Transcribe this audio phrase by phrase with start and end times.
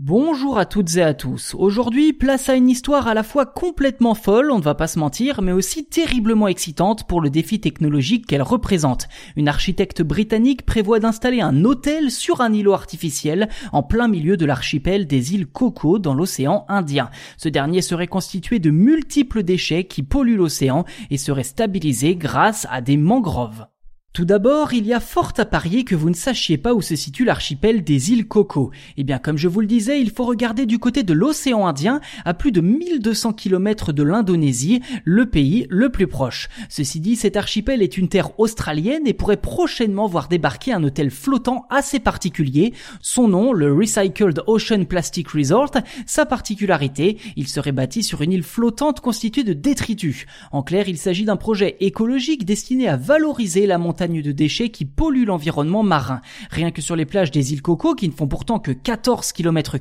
[0.00, 1.56] Bonjour à toutes et à tous.
[1.58, 5.00] Aujourd'hui, place à une histoire à la fois complètement folle, on ne va pas se
[5.00, 9.08] mentir, mais aussi terriblement excitante pour le défi technologique qu'elle représente.
[9.34, 14.46] Une architecte britannique prévoit d'installer un hôtel sur un îlot artificiel en plein milieu de
[14.46, 17.10] l'archipel des îles Coco dans l'océan Indien.
[17.36, 22.82] Ce dernier serait constitué de multiples déchets qui polluent l'océan et serait stabilisé grâce à
[22.82, 23.66] des mangroves.
[24.14, 26.96] Tout d'abord, il y a fort à parier que vous ne sachiez pas où se
[26.96, 28.72] situe l'archipel des îles Coco.
[28.96, 32.00] Eh bien, comme je vous le disais, il faut regarder du côté de l'océan Indien,
[32.24, 36.48] à plus de 1200 km de l'Indonésie, le pays le plus proche.
[36.68, 41.10] Ceci dit, cet archipel est une terre australienne et pourrait prochainement voir débarquer un hôtel
[41.12, 42.72] flottant assez particulier.
[43.00, 45.74] Son nom, le Recycled Ocean Plastic Resort,
[46.06, 50.26] sa particularité, il serait bâti sur une île flottante constituée de détritus.
[50.50, 54.84] En clair, il s'agit d'un projet écologique destiné à valoriser la montagne de déchets qui
[54.84, 56.20] polluent l'environnement marin.
[56.50, 59.76] Rien que sur les plages des îles Coco, qui ne font pourtant que 14 km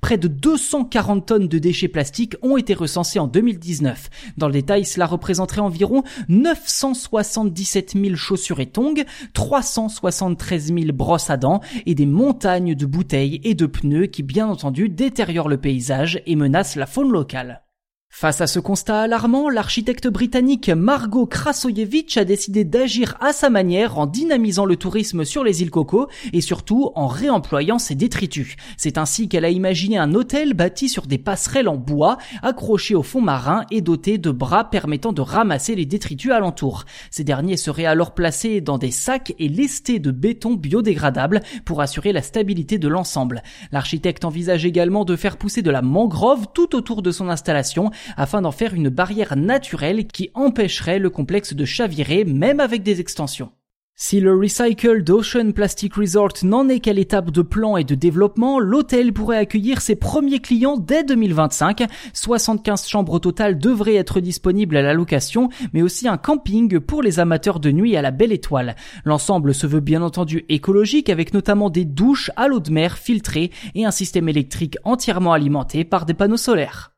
[0.00, 4.08] près de 240 tonnes de déchets plastiques ont été recensés en 2019.
[4.36, 11.36] Dans le détail, cela représenterait environ 977 000 chaussures et tongs, 373 000 brosses à
[11.36, 16.22] dents et des montagnes de bouteilles et de pneus qui bien entendu détériorent le paysage
[16.26, 17.62] et menacent la faune locale.
[18.20, 23.98] Face à ce constat alarmant, l'architecte britannique Margot Krasoyevich a décidé d'agir à sa manière
[23.98, 28.56] en dynamisant le tourisme sur les îles Coco et surtout en réemployant ses détritus.
[28.76, 33.02] C'est ainsi qu'elle a imaginé un hôtel bâti sur des passerelles en bois, accrochées au
[33.02, 36.84] fond marin et doté de bras permettant de ramasser les détritus alentour.
[37.10, 42.12] Ces derniers seraient alors placés dans des sacs et lestés de béton biodégradable pour assurer
[42.12, 43.42] la stabilité de l'ensemble.
[43.72, 48.42] L'architecte envisage également de faire pousser de la mangrove tout autour de son installation afin
[48.42, 53.52] d'en faire une barrière naturelle qui empêcherait le complexe de chavirer même avec des extensions.
[54.02, 58.58] Si le Recycled Ocean Plastic Resort n'en est qu'à l'étape de plan et de développement,
[58.58, 61.84] l'hôtel pourrait accueillir ses premiers clients dès 2025.
[62.14, 67.02] 75 chambres au total devraient être disponibles à la location, mais aussi un camping pour
[67.02, 68.74] les amateurs de nuit à la belle étoile.
[69.04, 73.50] L'ensemble se veut bien entendu écologique avec notamment des douches à l'eau de mer filtrées
[73.74, 76.94] et un système électrique entièrement alimenté par des panneaux solaires.